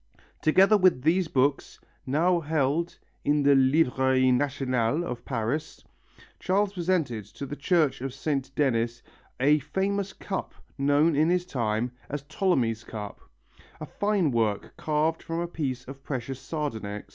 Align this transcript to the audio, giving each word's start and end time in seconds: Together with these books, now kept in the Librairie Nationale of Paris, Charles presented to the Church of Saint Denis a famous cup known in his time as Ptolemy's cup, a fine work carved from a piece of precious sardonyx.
Together 0.41 0.77
with 0.77 1.03
these 1.03 1.27
books, 1.27 1.79
now 2.07 2.39
kept 2.41 2.97
in 3.23 3.43
the 3.43 3.53
Librairie 3.53 4.31
Nationale 4.31 5.03
of 5.03 5.23
Paris, 5.25 5.83
Charles 6.39 6.73
presented 6.73 7.23
to 7.25 7.45
the 7.45 7.55
Church 7.55 8.01
of 8.01 8.11
Saint 8.11 8.49
Denis 8.55 9.03
a 9.39 9.59
famous 9.59 10.11
cup 10.11 10.55
known 10.75 11.15
in 11.15 11.29
his 11.29 11.45
time 11.45 11.91
as 12.09 12.23
Ptolemy's 12.23 12.83
cup, 12.83 13.21
a 13.79 13.85
fine 13.85 14.31
work 14.31 14.73
carved 14.75 15.21
from 15.21 15.39
a 15.39 15.47
piece 15.47 15.85
of 15.87 16.01
precious 16.03 16.39
sardonyx. 16.39 17.07